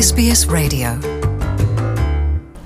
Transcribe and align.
SBS 0.00 0.46
Radio. 0.48 1.17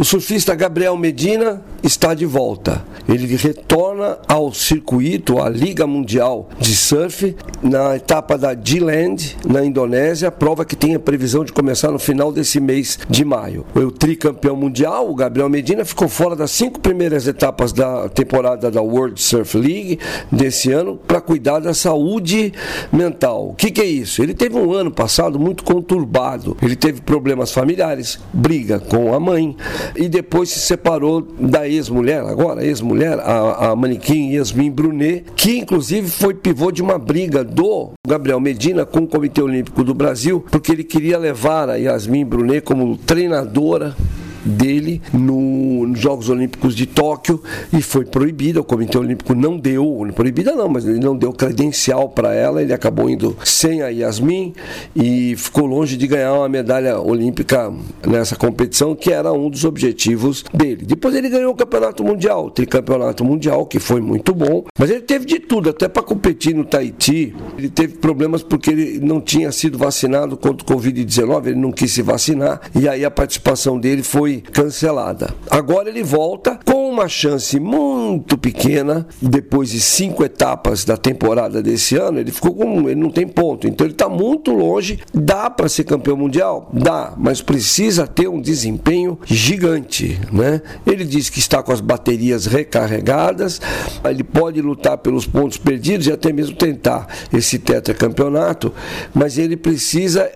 O 0.00 0.04
surfista 0.04 0.54
Gabriel 0.54 0.96
Medina 0.96 1.62
está 1.82 2.14
de 2.14 2.24
volta. 2.24 2.82
Ele 3.06 3.36
retorna 3.36 4.16
ao 4.26 4.50
circuito, 4.50 5.38
à 5.38 5.46
Liga 5.50 5.86
Mundial 5.86 6.48
de 6.58 6.74
Surf, 6.74 7.36
na 7.62 7.96
etapa 7.96 8.38
da 8.38 8.54
D-Land, 8.54 9.36
na 9.46 9.62
Indonésia, 9.62 10.30
prova 10.30 10.64
que 10.64 10.74
tem 10.74 10.94
a 10.94 10.98
previsão 10.98 11.44
de 11.44 11.52
começar 11.52 11.90
no 11.90 11.98
final 11.98 12.32
desse 12.32 12.58
mês 12.60 12.98
de 13.10 13.26
maio. 13.26 13.66
O 13.74 13.90
tricampeão 13.90 14.56
mundial, 14.56 15.10
o 15.10 15.14
Gabriel 15.14 15.50
Medina, 15.50 15.84
ficou 15.84 16.08
fora 16.08 16.34
das 16.34 16.50
cinco 16.50 16.80
primeiras 16.80 17.26
etapas 17.26 17.70
da 17.70 18.08
temporada 18.08 18.70
da 18.70 18.80
World 18.80 19.20
Surf 19.20 19.54
League 19.58 19.98
desse 20.32 20.72
ano 20.72 20.96
para 20.96 21.20
cuidar 21.20 21.58
da 21.58 21.74
saúde 21.74 22.54
mental. 22.90 23.50
O 23.50 23.54
que, 23.54 23.70
que 23.70 23.82
é 23.82 23.86
isso? 23.86 24.22
Ele 24.22 24.32
teve 24.32 24.56
um 24.56 24.72
ano 24.72 24.90
passado 24.90 25.38
muito 25.38 25.62
conturbado. 25.62 26.56
Ele 26.62 26.76
teve 26.76 27.02
problemas 27.02 27.52
familiares, 27.52 28.18
briga 28.32 28.80
com 28.80 29.12
a 29.12 29.20
mãe 29.20 29.54
e 29.96 30.08
depois 30.08 30.50
se 30.50 30.60
separou 30.60 31.20
da 31.20 31.68
ex-mulher, 31.68 32.20
agora 32.20 32.64
ex-mulher, 32.64 33.18
a, 33.20 33.70
a 33.70 33.76
manequim 33.76 34.32
Yasmin 34.32 34.70
Brunet, 34.70 35.24
que 35.36 35.58
inclusive 35.58 36.08
foi 36.08 36.34
pivô 36.34 36.70
de 36.70 36.82
uma 36.82 36.98
briga 36.98 37.44
do 37.44 37.92
Gabriel 38.06 38.40
Medina 38.40 38.84
com 38.84 39.00
o 39.00 39.06
Comitê 39.06 39.42
Olímpico 39.42 39.84
do 39.84 39.94
Brasil, 39.94 40.44
porque 40.50 40.72
ele 40.72 40.84
queria 40.84 41.18
levar 41.18 41.68
a 41.68 41.76
Yasmin 41.76 42.24
Brunet 42.24 42.62
como 42.62 42.96
treinadora 42.96 43.94
dele 44.44 45.00
no, 45.12 45.86
nos 45.86 45.98
Jogos 45.98 46.28
Olímpicos 46.28 46.74
de 46.74 46.86
Tóquio 46.86 47.42
e 47.72 47.82
foi 47.82 48.04
proibida. 48.04 48.60
O 48.60 48.64
Comitê 48.64 48.98
Olímpico 48.98 49.34
não 49.34 49.58
deu, 49.58 50.06
proibida 50.14 50.54
não, 50.54 50.68
mas 50.68 50.86
ele 50.86 50.98
não 50.98 51.16
deu 51.16 51.32
credencial 51.32 52.08
para 52.08 52.34
ela. 52.34 52.62
Ele 52.62 52.72
acabou 52.72 53.08
indo 53.08 53.36
sem 53.44 53.82
a 53.82 53.88
Yasmin 53.88 54.54
e 54.94 55.34
ficou 55.36 55.66
longe 55.66 55.96
de 55.96 56.06
ganhar 56.06 56.34
uma 56.34 56.48
medalha 56.48 56.98
olímpica 57.00 57.72
nessa 58.06 58.36
competição, 58.36 58.94
que 58.94 59.12
era 59.12 59.32
um 59.32 59.48
dos 59.48 59.64
objetivos 59.64 60.44
dele. 60.52 60.84
Depois 60.84 61.14
ele 61.14 61.28
ganhou 61.28 61.52
o 61.52 61.56
Campeonato 61.56 62.02
Mundial, 62.02 62.46
o 62.46 62.50
tricampeonato 62.50 63.24
mundial, 63.24 63.66
que 63.66 63.78
foi 63.78 64.00
muito 64.00 64.34
bom, 64.34 64.64
mas 64.78 64.90
ele 64.90 65.02
teve 65.02 65.24
de 65.24 65.38
tudo, 65.38 65.70
até 65.70 65.88
para 65.88 66.02
competir 66.02 66.54
no 66.54 66.64
Tahiti. 66.64 67.34
Ele 67.56 67.68
teve 67.68 67.96
problemas 67.98 68.42
porque 68.42 68.70
ele 68.70 69.00
não 69.00 69.20
tinha 69.20 69.52
sido 69.52 69.78
vacinado 69.78 70.36
contra 70.36 70.66
o 70.66 70.78
Covid-19, 70.78 71.46
ele 71.46 71.60
não 71.60 71.72
quis 71.72 71.92
se 71.92 72.02
vacinar 72.02 72.60
e 72.74 72.88
aí 72.88 73.04
a 73.04 73.10
participação 73.10 73.78
dele 73.78 74.02
foi 74.02 74.29
foi 74.30 74.40
cancelada. 74.40 75.34
Agora 75.50 75.88
ele 75.88 76.02
volta 76.02 76.58
com 76.64 76.88
uma 76.88 77.08
chance 77.08 77.58
muito 77.58 78.38
pequena, 78.38 79.06
depois 79.20 79.70
de 79.70 79.80
cinco 79.80 80.24
etapas 80.24 80.84
da 80.84 80.96
temporada 80.96 81.60
desse 81.62 81.96
ano, 81.96 82.20
ele 82.20 82.30
ficou 82.30 82.54
com. 82.54 82.88
ele 82.88 83.00
não 83.00 83.10
tem 83.10 83.26
ponto. 83.26 83.66
Então 83.66 83.86
ele 83.86 83.94
está 83.94 84.08
muito 84.08 84.52
longe. 84.52 85.00
Dá 85.12 85.50
para 85.50 85.68
ser 85.68 85.84
campeão 85.84 86.16
mundial? 86.16 86.70
Dá, 86.72 87.14
mas 87.16 87.42
precisa 87.42 88.06
ter 88.06 88.28
um 88.28 88.40
desempenho 88.40 89.18
gigante. 89.24 90.20
Né? 90.32 90.62
Ele 90.86 91.04
diz 91.04 91.28
que 91.28 91.38
está 91.38 91.62
com 91.62 91.72
as 91.72 91.80
baterias 91.80 92.46
recarregadas, 92.46 93.60
ele 94.04 94.22
pode 94.22 94.60
lutar 94.60 94.98
pelos 94.98 95.26
pontos 95.26 95.58
perdidos 95.58 96.06
e 96.06 96.12
até 96.12 96.32
mesmo 96.32 96.54
tentar 96.56 97.08
esse 97.32 97.58
tetracampeonato, 97.58 98.72
mas 99.14 99.38
ele 99.38 99.56
precisa 99.56 100.30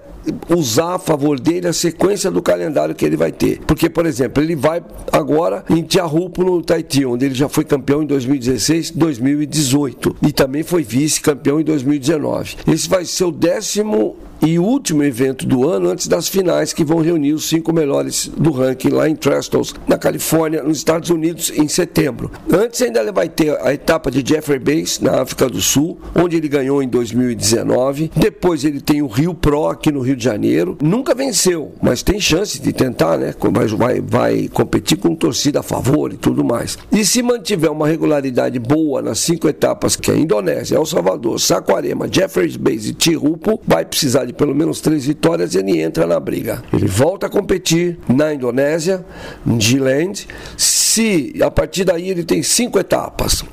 usar 0.49 0.95
a 0.95 0.99
favor 0.99 1.39
dele 1.39 1.69
a 1.69 1.73
sequência 1.73 2.31
do 2.31 2.43
calendário 2.43 2.95
que 2.95 3.05
ele 3.05 3.17
vai 3.17 3.33
ter. 3.33 3.61
Porque, 3.67 3.89
por 3.89 4.07
exemplo, 4.07 4.43
ele 4.43 4.57
vai 4.57 4.83
agora 5.13 5.65
em 5.69 5.83
Tiahupo, 5.83 6.45
no 6.45 6.63
Tahiti, 6.63 7.05
onde 7.05 7.27
ele 7.27 7.35
já 7.35 7.49
foi 7.49 7.65
campeão 7.65 8.03
em 8.03 8.07
2016, 8.07 8.91
2018 8.93 10.17
e 10.23 10.33
também 10.33 10.63
foi 10.63 10.83
vice-campeão 10.83 11.61
em 11.61 11.65
2019. 11.65 12.57
Esse 12.67 12.89
vai 12.89 13.05
ser 13.05 13.25
o 13.25 13.33
décimo 13.33 14.17
e 14.43 14.59
último 14.59 15.03
evento 15.03 15.47
do 15.47 15.69
ano 15.69 15.89
antes 15.89 16.07
das 16.07 16.29
finais 16.29 16.73
que 16.73 16.85
vão 16.85 17.01
reunir 17.01 17.33
os 17.33 17.49
cinco 17.49 17.73
melhores 17.73 18.31
do 18.37 18.51
ranking 18.51 18.89
lá 18.89 19.09
em 19.09 19.17
Trestles, 19.17 19.75
na 19.87 19.99
Califórnia, 19.99 20.63
nos 20.63 20.79
Estados 20.79 21.11
Unidos, 21.11 21.53
em 21.55 21.69
setembro. 21.69 22.31
Antes 22.51 22.83
ainda 22.83 23.01
ele 23.01 23.13
vai 23.13 23.29
ter 23.29 23.59
a 23.61 23.73
etapa 23.73 24.11
de 24.11 24.25
Jeffrey 24.27 24.59
Base, 24.59 25.03
na 25.03 25.23
África 25.23 25.49
do 25.49 25.61
Sul, 25.61 25.99
onde 26.15 26.37
ele 26.37 26.49
ganhou 26.49 26.83
em 26.83 26.89
2019. 26.89 28.11
Depois 28.17 28.65
ele 28.65 28.81
tem 28.81 29.03
o 29.03 29.07
Rio 29.07 29.35
Pro 29.35 29.67
aqui 29.67 29.91
no 29.91 30.01
Rio 30.01 30.17
de 30.17 30.25
Janeiro. 30.25 30.77
Nunca 30.83 31.15
venceu, 31.15 31.73
mas 31.83 32.03
tem 32.03 32.21
chance 32.21 32.61
de 32.61 32.73
tentar, 32.73 33.19
né? 33.19 33.35
Vai, 33.53 33.69
vai, 33.69 34.01
vai 34.01 34.49
competir 34.53 34.99
com 34.99 35.15
torcida 35.15 35.61
a 35.61 35.63
favor 35.63 36.13
e 36.13 36.17
tudo 36.17 36.45
mais. 36.45 36.79
E 36.91 37.05
se 37.05 37.23
mantiver 37.23 37.71
uma 37.71 37.87
regularidade 37.87 38.59
boa 38.59 39.03
nas 39.03 39.19
cinco 39.19 39.49
etapas, 39.49 39.97
que 39.97 40.11
é 40.11 40.17
Indonésia, 40.17 40.77
El 40.77 40.87
Salvador, 40.87 41.41
Saquarema, 41.41 42.09
Jeffreys 42.11 42.57
Base 42.57 42.91
e 42.91 42.95
Tirupo, 42.95 43.61
vai 43.67 43.85
precisar 43.85 44.24
de 44.25 44.33
pelo 44.33 44.55
menos 44.55 44.81
três 44.81 45.07
vitórias 45.07 45.55
ele 45.55 45.81
entra 45.81 46.07
na 46.07 46.19
briga. 46.19 46.63
Ele 46.73 46.87
volta 46.87 47.27
a 47.27 47.31
competir 47.31 47.99
na 48.09 48.33
Indonésia, 48.33 49.05
em 49.47 49.61
G-Land. 49.61 50.27
Se 50.57 51.35
a 51.43 51.51
partir 51.51 51.85
daí 51.85 52.09
ele 52.09 52.25
tem 52.25 52.43
cinco 52.43 52.79
etapas 52.79 53.45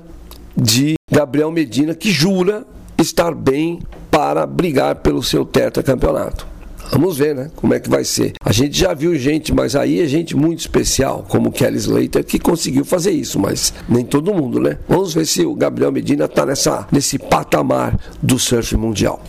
de 0.56 0.94
Gabriel 1.10 1.50
Medina, 1.50 1.96
que 1.96 2.12
jura 2.12 2.64
estar 3.00 3.34
bem 3.34 3.80
para 4.12 4.46
brigar 4.46 4.98
pelo 4.98 5.24
seu 5.24 5.44
tetracampeonato. 5.44 6.51
Vamos 6.92 7.18
ver, 7.18 7.34
né? 7.34 7.50
Como 7.56 7.74
é 7.74 7.80
que 7.80 7.90
vai 7.90 8.04
ser. 8.04 8.34
A 8.44 8.52
gente 8.52 8.78
já 8.78 8.94
viu 8.94 9.16
gente, 9.18 9.54
mas 9.54 9.76
aí 9.76 10.02
é 10.02 10.06
gente 10.06 10.36
muito 10.36 10.60
especial, 10.60 11.26
como 11.28 11.52
Kelly 11.52 11.78
Slater, 11.78 12.24
que 12.24 12.38
conseguiu 12.38 12.84
fazer 12.84 13.12
isso, 13.12 13.40
mas 13.40 13.74
nem 13.88 14.04
todo 14.04 14.34
mundo, 14.34 14.60
né? 14.60 14.78
Vamos 14.90 15.14
ver 15.14 15.26
se 15.26 15.46
o 15.46 15.56
Gabriel 15.56 15.92
Medina 15.92 16.26
está 16.26 16.46
nessa, 16.46 16.86
nesse 16.92 17.18
patamar 17.18 17.98
do 18.22 18.38
surf 18.38 18.76
mundial. 18.76 19.24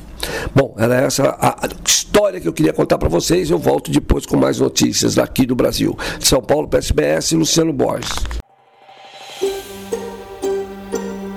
Bom, 0.54 0.74
era 0.76 0.96
essa 0.96 1.36
a 1.40 1.68
história 1.86 2.40
que 2.40 2.48
eu 2.48 2.52
queria 2.52 2.72
contar 2.72 2.98
para 2.98 3.08
vocês. 3.08 3.50
Eu 3.50 3.58
volto 3.58 3.90
depois 3.90 4.26
com 4.26 4.36
mais 4.36 4.58
notícias 4.58 5.14
daqui 5.14 5.46
do 5.46 5.54
Brasil. 5.54 5.96
São 6.20 6.40
Paulo, 6.40 6.68
PSBS, 6.68 7.32
Luciano 7.32 7.72
Borges. 7.72 8.41